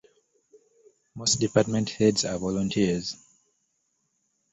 Most 1.13 1.39
department 1.39 1.91
heads 1.91 2.25
are 2.25 2.39
volunteers. 2.39 3.17